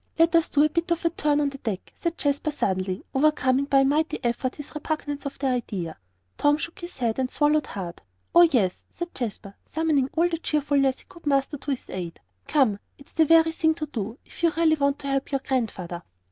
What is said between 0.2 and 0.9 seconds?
us do a bit